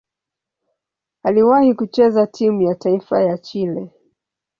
[1.23, 3.89] Aliwahi kucheza timu ya taifa ya Chile.